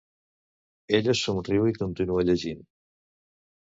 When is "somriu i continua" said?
1.21-2.29